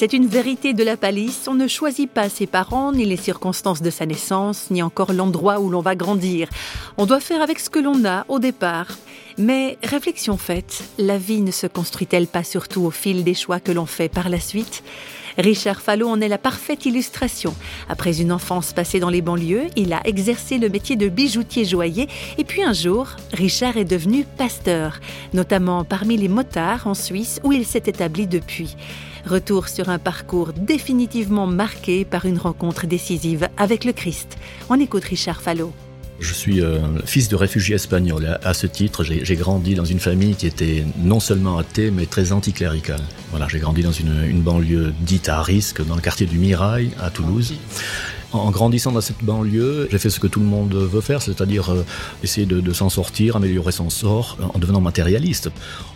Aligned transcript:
C'est 0.00 0.14
une 0.14 0.28
vérité 0.28 0.72
de 0.72 0.82
la 0.82 0.96
palisse, 0.96 1.46
on 1.46 1.52
ne 1.52 1.68
choisit 1.68 2.10
pas 2.10 2.30
ses 2.30 2.46
parents, 2.46 2.90
ni 2.90 3.04
les 3.04 3.18
circonstances 3.18 3.82
de 3.82 3.90
sa 3.90 4.06
naissance, 4.06 4.70
ni 4.70 4.82
encore 4.82 5.12
l'endroit 5.12 5.60
où 5.60 5.68
l'on 5.68 5.82
va 5.82 5.94
grandir. 5.94 6.48
On 6.96 7.04
doit 7.04 7.20
faire 7.20 7.42
avec 7.42 7.60
ce 7.60 7.68
que 7.68 7.80
l'on 7.80 8.06
a 8.06 8.24
au 8.28 8.38
départ. 8.38 8.86
Mais 9.36 9.76
réflexion 9.82 10.38
faite, 10.38 10.84
la 10.96 11.18
vie 11.18 11.42
ne 11.42 11.50
se 11.50 11.66
construit-elle 11.66 12.28
pas 12.28 12.44
surtout 12.44 12.80
au 12.80 12.90
fil 12.90 13.24
des 13.24 13.34
choix 13.34 13.60
que 13.60 13.72
l'on 13.72 13.84
fait 13.84 14.08
par 14.08 14.30
la 14.30 14.40
suite? 14.40 14.82
Richard 15.36 15.82
Fallot 15.82 16.08
en 16.08 16.22
est 16.22 16.28
la 16.28 16.38
parfaite 16.38 16.86
illustration. 16.86 17.54
Après 17.90 18.22
une 18.22 18.32
enfance 18.32 18.72
passée 18.72 19.00
dans 19.00 19.10
les 19.10 19.20
banlieues, 19.20 19.66
il 19.76 19.92
a 19.92 20.00
exercé 20.06 20.56
le 20.56 20.70
métier 20.70 20.96
de 20.96 21.10
bijoutier 21.10 21.66
joaillier 21.66 22.08
et 22.38 22.44
puis 22.44 22.62
un 22.62 22.72
jour, 22.72 23.16
Richard 23.34 23.76
est 23.76 23.84
devenu 23.84 24.24
pasteur, 24.38 24.98
notamment 25.34 25.84
parmi 25.84 26.16
les 26.16 26.28
motards 26.28 26.86
en 26.86 26.94
Suisse 26.94 27.38
où 27.44 27.52
il 27.52 27.66
s'est 27.66 27.82
établi 27.84 28.26
depuis. 28.26 28.76
Retour 29.26 29.68
sur 29.68 29.88
un 29.88 29.98
parcours 29.98 30.52
définitivement 30.52 31.46
marqué 31.46 32.04
par 32.04 32.24
une 32.24 32.38
rencontre 32.38 32.86
décisive 32.86 33.48
avec 33.56 33.84
le 33.84 33.92
Christ. 33.92 34.36
On 34.68 34.80
écoute 34.80 35.04
Richard 35.04 35.42
Fallot. 35.42 35.72
Je 36.20 36.34
suis 36.34 36.60
euh, 36.60 36.80
fils 37.06 37.28
de 37.28 37.36
réfugié 37.36 37.76
espagnol. 37.76 38.38
À, 38.42 38.52
ce 38.52 38.66
titre, 38.66 39.04
j'ai 39.04 39.36
grandi 39.36 39.74
dans 39.74 39.86
une 39.86 40.00
famille 40.00 40.34
qui 40.34 40.46
était 40.46 40.84
non 40.98 41.18
seulement 41.18 41.56
athée, 41.56 41.90
mais 41.90 42.04
très 42.04 42.32
anticléricale. 42.32 43.00
Voilà, 43.30 43.48
j'ai 43.48 43.58
grandi 43.58 43.82
dans 43.82 43.92
une, 43.92 44.42
banlieue 44.42 44.92
dite 45.00 45.30
à 45.30 45.42
risque, 45.42 45.84
dans 45.86 45.94
le 45.94 46.02
quartier 46.02 46.26
du 46.26 46.38
Mirail, 46.38 46.90
à 47.00 47.08
Toulouse. 47.08 47.54
En 48.32 48.50
grandissant 48.50 48.92
dans 48.92 49.00
cette 49.00 49.24
banlieue, 49.24 49.88
j'ai 49.90 49.98
fait 49.98 50.10
ce 50.10 50.20
que 50.20 50.26
tout 50.26 50.40
le 50.40 50.46
monde 50.46 50.74
veut 50.74 51.00
faire, 51.00 51.22
c'est-à-dire 51.22 51.70
euh, 51.70 51.84
essayer 52.22 52.46
de 52.46 52.72
s'en 52.74 52.90
sortir, 52.90 53.36
améliorer 53.36 53.72
son 53.72 53.88
sort 53.88 54.36
en 54.54 54.58
devenant 54.58 54.82
matérialiste. 54.82 55.50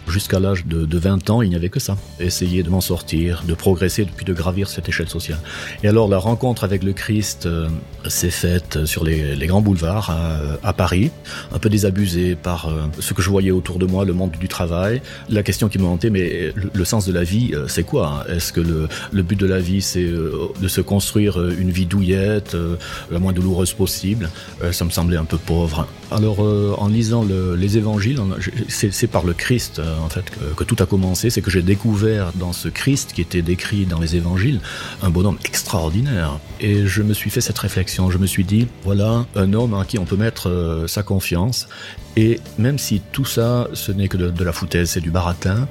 Jusqu'à 0.08 0.40
l'âge 0.40 0.66
de, 0.66 0.84
de, 0.84 0.98
20 0.98 1.30
ans, 1.30 1.42
il 1.42 1.50
n'y 1.50 1.56
avait 1.56 1.68
que 1.68 1.80
ça. 1.80 1.96
Essayer 2.20 2.62
de 2.62 2.70
m'en 2.70 2.80
sortir, 2.80 3.42
de 3.46 3.54
progresser, 3.54 4.04
puis 4.04 4.24
de 4.24 4.32
gravir 4.32 4.68
cette 4.68 4.88
échelle 4.88 5.08
sociale. 5.08 5.38
Et 5.82 5.88
alors 5.88 6.08
la 6.08 6.18
rencontre 6.18 6.64
avec 6.64 6.82
le 6.82 6.92
Christ 6.92 7.46
euh, 7.46 7.68
s'est 8.06 8.30
faite 8.30 8.84
sur 8.84 9.04
les, 9.04 9.46
grands 9.46 9.60
boulevards 9.60 10.10
à, 10.10 10.68
à, 10.68 10.72
Paris, 10.72 11.10
un 11.52 11.58
peu 11.58 11.68
désabusé 11.68 12.34
par 12.34 12.68
euh, 12.68 12.86
ce 13.00 13.14
que 13.14 13.22
je 13.22 13.30
voyais 13.30 13.50
autour 13.50 13.78
de 13.78 13.86
moi, 13.86 14.04
le 14.04 14.12
monde 14.12 14.32
du 14.32 14.48
travail. 14.48 15.02
La 15.28 15.42
question 15.42 15.68
qui 15.68 15.78
me 15.78 15.86
hantait, 15.86 16.10
mais 16.10 16.52
le, 16.54 16.84
sens 16.84 17.06
de 17.06 17.12
la 17.12 17.24
vie, 17.24 17.52
c'est 17.66 17.84
quoi? 17.84 18.24
Est-ce 18.28 18.52
que 18.52 18.60
le, 18.60 19.22
but 19.22 19.38
de 19.38 19.46
la 19.46 19.60
vie, 19.60 19.80
c'est 19.80 20.04
de 20.04 20.68
se 20.68 20.80
construire 20.80 21.42
une 21.42 21.70
vie 21.70 21.86
douillette 21.86 22.54
euh, 22.54 22.76
la 23.10 23.18
moins 23.18 23.32
douloureuse 23.32 23.72
possible? 23.72 24.30
Euh, 24.62 24.72
ça 24.72 24.84
me 24.84 24.90
semblait 24.90 25.16
un 25.16 25.24
peu 25.24 25.38
pauvre. 25.38 25.86
Alors, 26.10 26.44
euh, 26.44 26.74
en 26.78 26.88
lisant 26.88 27.24
le, 27.24 27.54
les 27.54 27.76
évangiles, 27.76 28.20
c'est 28.68 29.06
par 29.06 29.24
le 29.24 29.32
Christ, 29.32 29.80
en 30.02 30.08
fait, 30.08 30.24
que, 30.56 30.64
tout 30.64 30.76
a 30.80 30.86
commencé. 30.86 31.30
C'est 31.30 31.42
que 31.42 31.50
j'ai 31.50 31.62
découvert 31.62 32.32
dans 32.34 32.52
ce 32.52 32.68
Christ 32.68 33.12
qui 33.12 33.20
était 33.20 33.42
décrit 33.42 33.86
dans 33.86 34.00
les 34.00 34.16
évangiles 34.16 34.60
un 35.02 35.10
bonhomme 35.10 35.38
extraordinaire. 35.44 36.38
Et 36.60 36.86
je 36.86 37.02
me 37.02 37.14
suis 37.14 37.30
fait 37.30 37.40
cette 37.40 37.58
réflexion. 37.58 38.10
Je 38.10 38.18
me 38.18 38.26
suis 38.26 38.44
dit, 38.44 38.68
voilà 38.84 39.26
un 39.36 39.52
homme 39.52 39.74
en 39.74 39.84
qui 39.84 39.98
on 39.98 40.04
peut 40.04 40.16
mettre 40.16 40.84
sa 40.86 41.02
confiance. 41.02 41.68
Et 42.16 42.40
même 42.58 42.78
si 42.78 43.02
tout 43.12 43.24
ça, 43.24 43.68
ce 43.72 43.92
n'est 43.92 44.08
que 44.08 44.16
de, 44.16 44.30
de 44.30 44.44
la 44.44 44.52
foutaise, 44.52 44.90
c'est 44.90 45.00
du 45.00 45.10
baratin, 45.10 45.68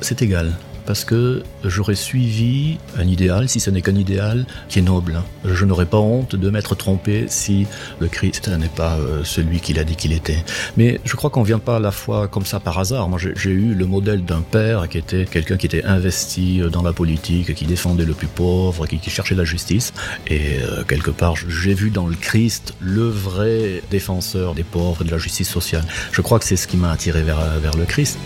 c'est 0.00 0.22
égal 0.22 0.52
parce 0.90 1.04
que 1.04 1.44
j'aurais 1.62 1.94
suivi 1.94 2.78
un 2.98 3.06
idéal, 3.06 3.48
si 3.48 3.60
ce 3.60 3.70
n'est 3.70 3.80
qu'un 3.80 3.94
idéal, 3.94 4.44
qui 4.68 4.80
est 4.80 4.82
noble. 4.82 5.22
Je 5.44 5.64
n'aurais 5.64 5.86
pas 5.86 5.98
honte 5.98 6.34
de 6.34 6.50
m'être 6.50 6.74
trompé 6.74 7.26
si 7.28 7.68
le 8.00 8.08
Christ 8.08 8.48
n'est 8.48 8.66
pas 8.66 8.96
euh, 8.96 9.22
celui 9.22 9.60
qu'il 9.60 9.78
a 9.78 9.84
dit 9.84 9.94
qu'il 9.94 10.12
était. 10.12 10.44
Mais 10.76 11.00
je 11.04 11.14
crois 11.14 11.30
qu'on 11.30 11.44
vient 11.44 11.60
pas 11.60 11.76
à 11.76 11.78
la 11.78 11.92
fois 11.92 12.26
comme 12.26 12.44
ça 12.44 12.58
par 12.58 12.76
hasard. 12.76 13.08
Moi, 13.08 13.20
j'ai 13.20 13.50
eu 13.50 13.72
le 13.72 13.86
modèle 13.86 14.24
d'un 14.24 14.40
père 14.40 14.88
qui 14.88 14.98
était 14.98 15.26
quelqu'un 15.26 15.58
qui 15.58 15.66
était 15.66 15.84
investi 15.84 16.60
dans 16.72 16.82
la 16.82 16.92
politique, 16.92 17.54
qui 17.54 17.66
défendait 17.66 18.04
le 18.04 18.14
plus 18.14 18.26
pauvre, 18.26 18.88
qui, 18.88 18.98
cherchait 19.10 19.36
la 19.36 19.44
justice. 19.44 19.92
Et 20.26 20.56
euh, 20.60 20.82
quelque 20.82 21.12
part, 21.12 21.36
j'ai 21.36 21.74
vu 21.74 21.90
dans 21.90 22.08
le 22.08 22.16
Christ 22.16 22.74
le 22.80 23.08
vrai 23.08 23.80
défenseur 23.92 24.56
des 24.56 24.64
pauvres 24.64 25.02
et 25.02 25.04
de 25.04 25.12
la 25.12 25.18
justice 25.18 25.48
sociale. 25.48 25.84
Je 26.10 26.20
crois 26.20 26.40
que 26.40 26.46
c'est 26.46 26.56
ce 26.56 26.66
qui 26.66 26.76
m'a 26.76 26.90
attiré 26.90 27.22
vers 27.22 27.76
le 27.78 27.84
Christ. 27.84 28.18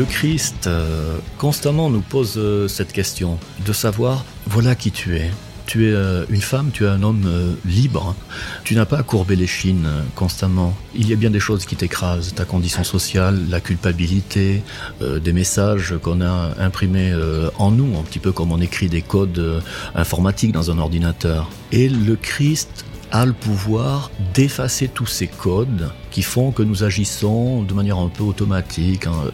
Le 0.00 0.06
Christ 0.06 0.66
euh, 0.66 1.18
constamment 1.36 1.90
nous 1.90 2.00
pose 2.00 2.36
euh, 2.38 2.68
cette 2.68 2.90
question 2.90 3.38
de 3.66 3.74
savoir 3.74 4.24
voilà 4.46 4.74
qui 4.74 4.92
tu 4.92 5.18
es. 5.18 5.30
Tu 5.66 5.88
es 5.88 5.92
euh, 5.92 6.24
une 6.30 6.40
femme, 6.40 6.70
tu 6.72 6.86
es 6.86 6.88
un 6.88 7.02
homme 7.02 7.28
libre. 7.66 8.16
Tu 8.64 8.74
n'as 8.76 8.86
pas 8.86 9.00
à 9.00 9.02
courber 9.02 9.36
les 9.36 9.46
chines 9.46 9.86
constamment. 10.14 10.74
Il 10.94 11.06
y 11.06 11.12
a 11.12 11.16
bien 11.16 11.28
des 11.28 11.38
choses 11.38 11.66
qui 11.66 11.76
t'écrasent, 11.76 12.32
ta 12.34 12.46
condition 12.46 12.82
sociale, 12.82 13.44
la 13.50 13.60
culpabilité, 13.60 14.62
des 15.02 15.32
messages 15.34 15.94
qu'on 16.02 16.22
a 16.22 16.54
imprimés 16.58 17.14
en 17.58 17.70
nous, 17.70 17.98
un 17.98 18.02
petit 18.02 18.20
peu 18.20 18.32
comme 18.32 18.52
on 18.52 18.60
écrit 18.62 18.88
des 18.88 19.02
codes 19.02 19.62
informatiques 19.94 20.52
dans 20.52 20.70
un 20.70 20.78
ordinateur. 20.78 21.50
Et 21.72 21.90
le 21.90 22.16
Christ 22.16 22.86
a 23.12 23.26
le 23.26 23.32
pouvoir 23.32 24.10
d'effacer 24.34 24.88
tous 24.88 25.06
ces 25.06 25.26
codes 25.26 25.90
qui 26.10 26.22
font 26.22 26.52
que 26.52 26.62
nous 26.62 26.84
agissons 26.84 27.62
de 27.62 27.74
manière 27.74 27.98
un 27.98 28.08
peu 28.08 28.22
automatique. 28.22 29.06
Hein. 29.06 29.30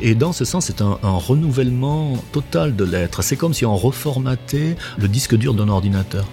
Et 0.00 0.14
dans 0.14 0.32
ce 0.32 0.44
sens, 0.44 0.66
c'est 0.66 0.80
un, 0.80 0.98
un, 1.02 1.16
renouvellement 1.16 2.22
total 2.32 2.76
de 2.76 2.84
l'être. 2.84 3.22
C'est 3.22 3.36
comme 3.36 3.54
si 3.54 3.64
on 3.64 3.76
reformatait 3.76 4.76
le 4.98 5.08
disque 5.08 5.36
dur 5.36 5.54
d'un 5.54 5.68
ordinateur. 5.68 6.26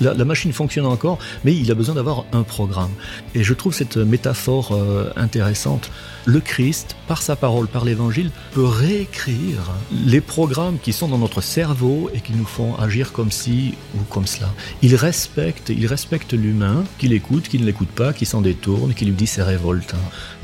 La, 0.00 0.24
machine 0.24 0.52
fonctionne 0.52 0.86
encore, 0.86 1.18
mais 1.44 1.54
il 1.54 1.70
a 1.70 1.74
besoin 1.74 1.94
d'avoir 1.94 2.24
un 2.32 2.42
programme. 2.42 2.90
Et 3.34 3.42
je 3.42 3.54
trouve 3.54 3.74
cette 3.74 3.96
métaphore 3.96 4.72
euh, 4.72 5.10
intéressante. 5.16 5.90
Le 6.24 6.40
Christ, 6.40 6.96
par 7.06 7.22
sa 7.22 7.36
parole, 7.36 7.66
par 7.66 7.84
l'évangile, 7.84 8.30
peut 8.52 8.64
réécrire 8.64 9.72
les 10.06 10.20
programmes 10.20 10.78
qui 10.78 10.92
sont 10.92 11.08
dans 11.08 11.18
notre 11.18 11.40
cerveau 11.40 12.10
et 12.14 12.20
qui 12.20 12.32
nous 12.32 12.44
font 12.44 12.74
agir 12.76 13.12
comme 13.12 13.30
ci 13.30 13.74
ou 13.94 14.02
comme 14.08 14.26
cela. 14.26 14.52
Il 14.82 14.94
respecte, 14.94 15.70
il 15.70 15.86
respecte 15.86 16.32
l'humain, 16.32 16.84
qu'il 16.98 17.12
écoute, 17.12 17.48
qu'il 17.48 17.60
ne 17.62 17.66
l'écoute 17.66 17.88
pas, 17.88 18.12
qui 18.12 18.26
s'en 18.26 18.40
détourne, 18.40 18.94
qui 18.94 19.04
lui 19.04 19.12
dit 19.12 19.26
ses 19.26 19.42
révoltes. 19.42 19.94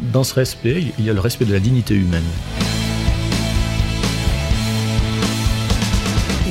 Dans 0.01 0.25
ce 0.25 0.35
respect, 0.35 0.85
il 0.99 1.05
y 1.05 1.11
a 1.11 1.13
le 1.13 1.21
respect 1.21 1.45
de 1.45 1.53
la 1.53 1.61
dignité 1.61 1.95
humaine. 1.95 2.25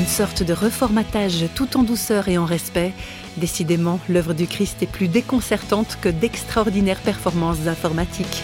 Une 0.06 0.12
sorte 0.12 0.44
de 0.44 0.54
reformatage 0.54 1.46
tout 1.56 1.78
en 1.78 1.82
douceur 1.82 2.28
et 2.28 2.38
en 2.38 2.46
respect. 2.46 2.94
Décidément, 3.38 4.00
l'œuvre 4.08 4.36
du 4.36 4.46
Christ 4.46 4.84
est 4.84 4.86
plus 4.86 5.08
déconcertante 5.08 5.98
que 6.00 6.10
d'extraordinaires 6.10 7.00
performances 7.00 7.66
informatiques. 7.66 8.44